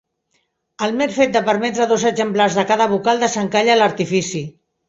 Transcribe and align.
El 0.85 0.95
mer 1.01 1.07
fet 1.17 1.35
de 1.35 1.43
permetre 1.51 1.87
dos 1.93 2.07
exemplars 2.13 2.57
de 2.61 2.67
cada 2.73 2.91
vocal 2.97 3.25
desencalla 3.27 3.81
l'artifici. 3.83 4.47